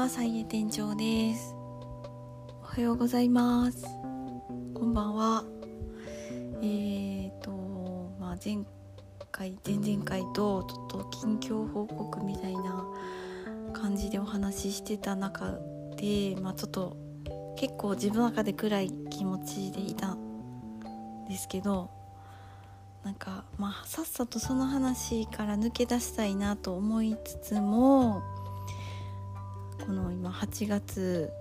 [0.00, 1.54] は、サイエ店長です。
[1.54, 3.84] おはようございます。
[4.72, 5.44] こんばんは。
[6.62, 7.50] えーと、
[8.18, 8.64] まあ、前
[9.30, 12.86] 回、前々回と、ちょっと近況報告みたいな
[13.74, 15.58] 感じでお話ししてた中
[15.98, 16.96] で、まあ、ちょっと
[17.58, 21.90] 結構自分の中で暗い気持ちでいたんですけど、
[23.04, 28.22] なんか、まあ、さっさとその話から抜け出したいなと思いつつも、
[30.30, 31.32] の8月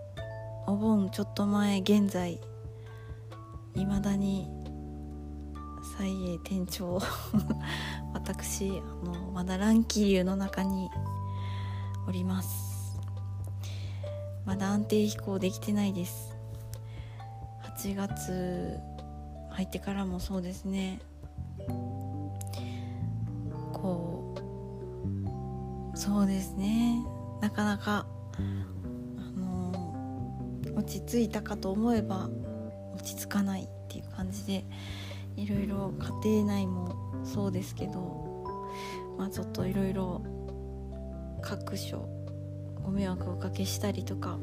[0.66, 2.40] お盆ちょっと前現在
[3.76, 4.50] いまだに
[6.00, 7.00] 西英店長
[8.14, 10.90] 私あのまだ乱気流の中に
[12.08, 13.00] おります。
[14.44, 16.36] まだ安定飛行できてないです。
[17.78, 18.80] 8月
[19.52, 21.00] 入ってからもそうですね。
[23.72, 24.34] こ
[25.94, 27.06] うそうですね。
[27.40, 28.08] なかなか
[30.80, 32.30] 落ち着いたかと思えば
[32.96, 34.64] 落ち着かないっていう感じで
[35.36, 38.46] いろいろ家庭内もそうですけど
[39.18, 40.22] まあちょっといろいろ
[41.42, 42.08] 各所
[42.82, 44.38] ご迷惑をおかけしたりとか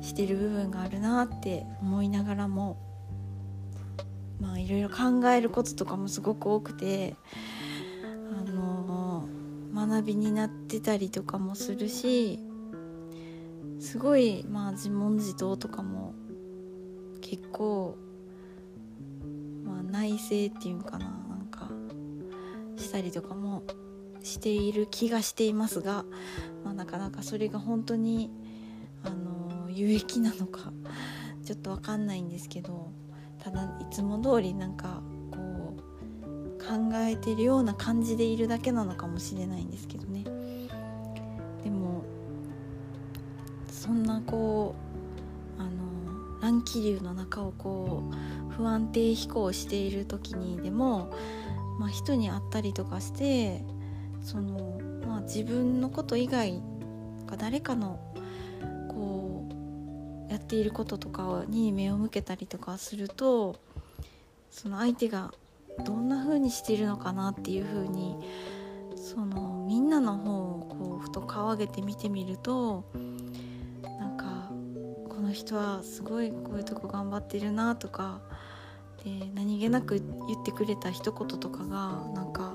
[0.00, 2.78] してる部分があるなって思いながらも
[4.40, 7.16] まあいろいろ考えることとかもすごく多くて
[8.02, 9.28] あの
[9.74, 12.38] 学びになってたりとかもするし
[13.84, 16.14] すごいまあ自問自答とかも
[17.20, 17.98] 結構、
[19.62, 21.68] まあ、内省っていうかななんか
[22.76, 23.62] したりとかも
[24.22, 26.06] している気がしていますが、
[26.64, 28.30] まあ、なかなかそれが本当に
[29.04, 30.72] あの有益なのか
[31.44, 32.90] ちょっと分かんないんですけど
[33.38, 40.24] ただいつも通りなんかこう考えてるような感じでいるだけなのかもしれないんですけどね。
[43.84, 44.74] そんなこ
[45.58, 48.02] うあの乱気流の中をこ
[48.50, 51.12] う不安定飛行している時にでも、
[51.78, 53.62] まあ、人に会ったりとかして
[54.22, 56.62] その、まあ、自分のこと以外
[57.26, 58.00] か誰かの
[58.88, 59.46] こ
[60.30, 63.56] うやっていることとかに目を向けたりとかすると
[64.48, 65.34] その相手が
[65.84, 68.16] どんな風にしているのかなっていう風に
[68.96, 72.86] そのみんなの方をこうふと顔上げて見てみると
[75.34, 78.20] 人はすごいこういうとこ頑張ってるなとか
[79.04, 79.96] で何気なく
[80.28, 82.54] 言ってくれた一言とかがなんか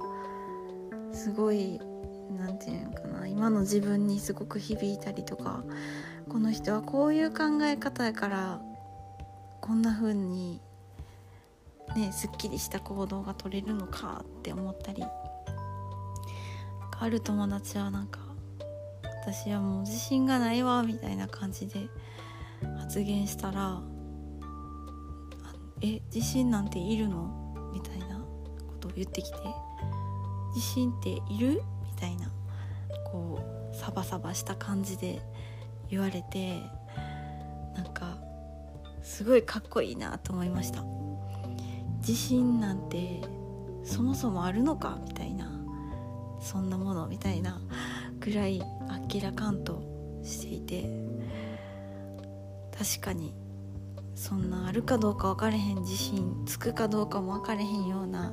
[1.14, 1.80] すごい
[2.38, 5.64] 何て言うのかな今の自分にすごく響いたりとか
[6.28, 8.62] この人はこういう考え方やから
[9.62, 10.62] こんな風に
[11.96, 15.04] ねすっきりした行動が取れるのかって思ったり
[17.02, 18.20] ある友達はなんか
[19.24, 21.88] 私はもう自信がないわみたいな感じで
[22.90, 23.80] 発言したら
[25.82, 27.30] 「え自信なんているの?」
[27.72, 29.38] みたいなことを言ってきて
[30.56, 32.32] 「自信っている?」みたいな
[33.12, 33.40] こ
[33.72, 35.22] うサバサバした感じで
[35.92, 36.64] 言われて
[37.76, 38.18] なんか
[39.04, 40.84] すごいかっこいいなと思いました
[42.00, 43.22] 自信なんて
[43.84, 44.98] そもそもあるのか？
[45.06, 45.52] みたいな
[46.42, 47.06] そんなもの？
[47.08, 47.62] みたいな
[48.20, 49.84] ぐらいあっけらかんと
[50.24, 50.90] していて
[52.80, 53.34] 確かに
[54.16, 58.32] そんなあるかどうか分かれへん自信つくかどうかも分かれへんような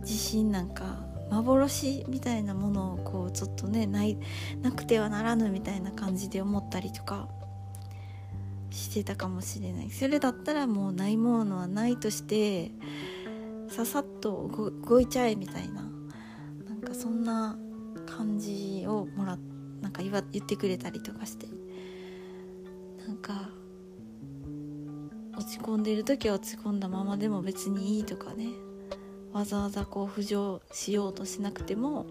[0.00, 4.18] 自信なんか幻みたいなものをこうちょっとねない
[4.60, 7.28] なくてはならぬみたいな感じで思ったりとか
[8.70, 9.90] してたかもしれない。
[9.90, 12.72] それだったらもうないものはないとして
[13.68, 14.50] ささっと
[14.84, 15.82] 動いちゃえみたいな
[16.68, 17.56] なんかそんな
[18.06, 19.38] 感じをもら
[19.80, 21.46] なんか言わ言ってくれたりとかして
[23.06, 23.50] なんか
[25.40, 28.48] 落ち込んでいる時は落ち込んだままでも別にいいとかね。
[29.32, 32.04] わざわざこう浮上しようとしなくても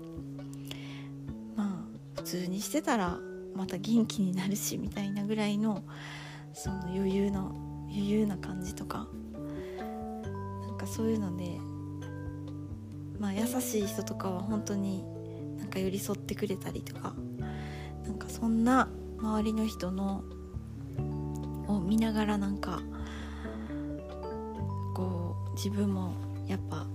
[1.55, 1.69] まあ
[2.15, 3.19] 普通にしてたら
[3.53, 5.83] また元気になるしみたいなぐらいの
[6.53, 7.51] その余裕の
[7.89, 9.07] 余裕な感じとか。
[10.61, 11.59] なんかそういうので
[13.19, 15.03] まあ優しい人とかは本当に
[15.59, 17.13] なんか寄り添ってくれたりとか。
[18.05, 18.89] なんかそんな
[19.19, 20.23] 周りの人の
[21.67, 22.81] を見ながらなんか
[25.61, 26.13] 自分も
[26.47, 26.87] やっぱ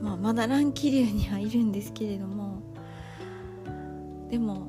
[0.00, 2.62] まあ、まだ乱気流にはいるんですけれども
[4.30, 4.66] でも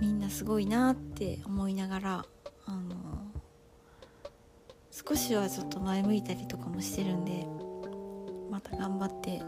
[0.00, 2.24] みんなすごいなって思いながら
[2.66, 2.96] あの
[4.90, 7.46] 少しはちょっと前向いたりとかもしてるんで
[8.50, 9.42] また頑張って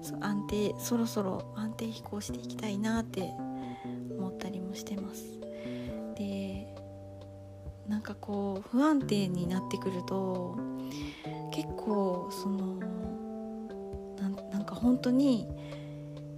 [0.00, 3.32] そ安定そろそろ安定飛行していきたいなって
[4.16, 5.24] 思ったりもしてます。
[6.16, 6.74] で
[7.88, 10.71] なんかこう不安定になってくると
[11.52, 12.76] 結構その
[14.50, 15.46] なんか本当に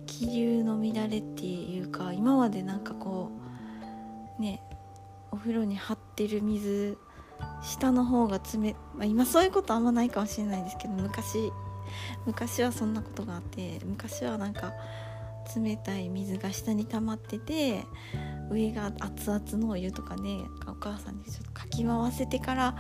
[0.07, 3.31] 気流の乱れっていうか今までなんかこ
[4.39, 4.63] うね
[5.31, 6.97] お風呂に張ってる水
[7.63, 11.53] 下の方が冷、まあ、今そういうことあんまないかもしれないですけど昔
[12.27, 14.73] 昔はそんなことがあって昔はなんか
[15.57, 17.85] 冷たい水が下に溜まってて
[18.51, 22.77] 上が熱々のお湯とかねお母さんにちょっとかき回せてから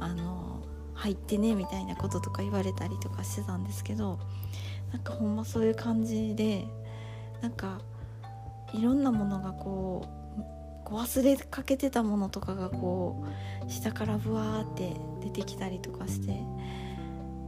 [0.00, 0.59] あの
[1.00, 4.18] 入ってねみたいなこととか言われたりとかしてたんですけど
[4.92, 6.66] なんかほんまそういう感じで
[7.40, 7.80] なんか
[8.74, 10.04] いろんなものがこ
[10.86, 13.24] う忘れかけてたものとかがこ
[13.66, 14.92] う下からブワーって
[15.24, 16.38] 出てきたりとかして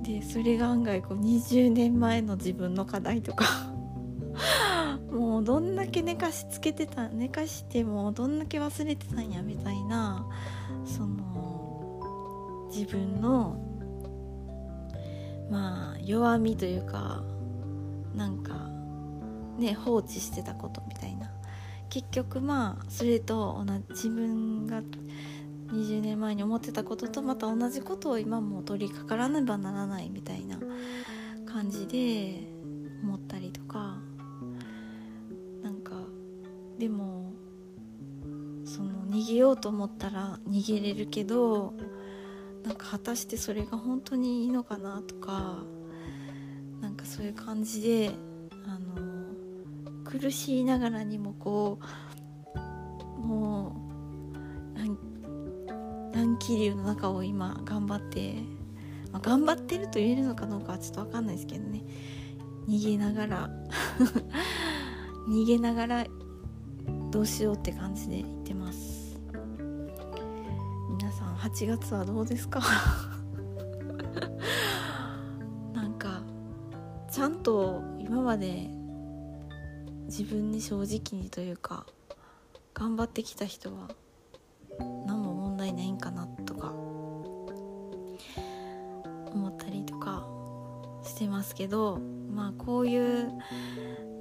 [0.02, 3.44] でそれが案外こう20年前の自分の課題とか
[5.12, 10.26] もうどんだけ寝かしつけてた寝かしてもどんだけ忘れてたんやみたいな
[10.86, 11.51] その
[12.74, 13.56] 自分の
[15.50, 17.22] まあ弱みというか
[18.14, 18.70] なんか
[19.58, 21.30] ね放置してたことみたいな。
[21.90, 24.82] 結局まあそれと同じ自分が
[25.72, 30.58] 20年前に思ってたこととまた同じことを今も取り掛からねばならないみたいな
[31.44, 32.48] 感じで
[33.02, 33.98] 思ったりとか。
[35.62, 35.92] なんか
[36.78, 37.32] でも
[38.64, 41.74] その逃げようと思ったら逃げれるけど
[42.64, 45.64] なんか果たしてそれが本当にいいのかなとか
[46.80, 48.10] なんかそういう感じで
[48.66, 51.78] あの苦しいながらにもこ
[52.54, 53.82] うもう
[56.14, 58.34] 乱気流の中を今頑張って、
[59.10, 61.82] まあ、頑張ってると言えるのかどうかはちょっと分かんないですけどね。
[62.68, 63.50] 逃げながら
[65.28, 66.06] 逃げながら
[67.10, 69.01] どうしようって感じで言ってます。
[71.42, 72.60] 8月はどうですか？
[75.74, 76.22] なんか
[77.10, 78.70] ちゃんと今まで
[80.06, 81.86] 自分に正直にというか
[82.74, 83.88] 頑張ってきた人は
[85.06, 86.72] 何も問題ないんかなとか
[89.32, 90.26] 思ったりとか
[91.02, 91.98] してますけど
[92.32, 93.32] まあこういう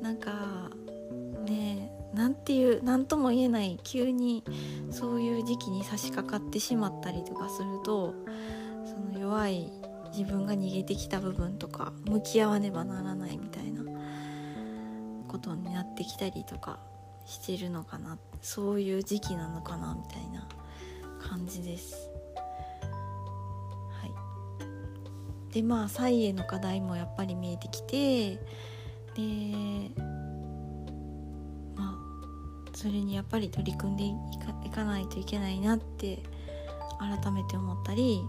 [0.01, 0.69] なんか
[1.45, 4.43] ねなんていう何とも言えない急に
[4.89, 8.13] そういう時期に差し掛かってしまったりとかすると
[8.85, 9.71] その弱い
[10.15, 13.83] 自分が逃げてきた部分とか向き合わねばならないみたいな
[15.27, 16.79] ことになってきたりとか
[17.25, 20.47] してるのかなそういう時期なのかなみたいな
[21.21, 22.09] 感じです。
[24.01, 24.07] は
[25.49, 28.35] い、でまあ再への課題もやっぱり見えてきて
[29.15, 29.91] で
[32.81, 34.05] それにやっぱり取り組んで
[34.65, 36.23] いかないといけないなって
[36.99, 38.23] 改めて思ったり、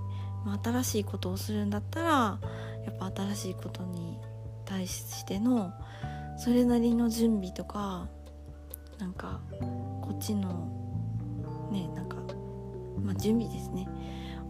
[0.44, 2.38] まあ、新しいことをするんだったら
[2.84, 4.18] やっぱ新しいことに
[4.66, 5.72] 対しての
[6.36, 8.08] それなりの準備とか
[8.98, 9.40] なんか
[10.02, 10.68] こっちの
[11.72, 12.16] ねなんか、
[13.02, 13.88] まあ、準備ですね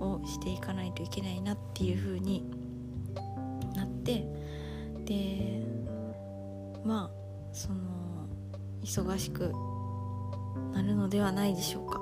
[0.00, 2.44] をしていかないといけないなっていう風に
[3.76, 4.26] なって
[5.04, 5.62] で
[6.84, 7.10] まあ
[7.52, 7.76] その
[8.82, 9.52] 忙しく
[10.72, 12.00] なるのではないでしょうか。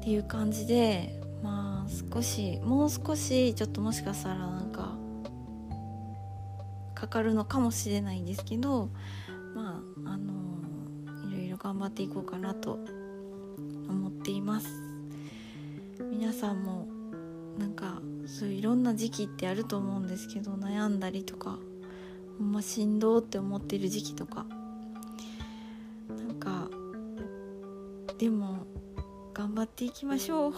[0.00, 4.96] っていう感じでまあ少しもう少しちょっともしかしたらなんか
[6.94, 8.90] かかるのかもしれないんですけど
[9.54, 10.32] まああの
[11.30, 12.78] いろいろ頑張っていこうかなと
[13.88, 14.68] 思っています。
[16.10, 16.86] 皆さんも
[17.58, 21.58] なんかそういういろんな時期ってあると思うんですけど悩んだりとか
[22.38, 24.46] ほんましんどって思ってる時期とか
[28.24, 28.64] でも
[29.34, 30.52] 頑張っていきましょう。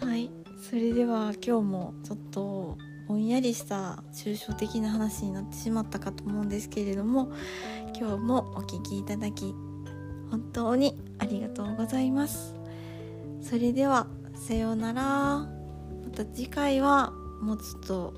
[0.02, 0.30] はい。
[0.70, 7.30] それでは今日もちょっとぼんやりした抽象的な話になってしまったかと思うんですけれども
[7.94, 9.54] 今日もお聴きいただき
[10.30, 12.54] 本当にありがとうございます。
[13.42, 15.40] それではさようなら。
[15.40, 15.46] ま
[16.10, 18.14] た次回はもうちょっと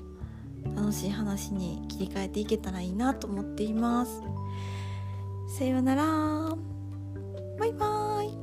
[0.77, 4.21] 楽しい話に切り替えていけたらいいなと思っています。
[5.55, 6.03] さようなら。
[7.59, 8.42] バイバーイ。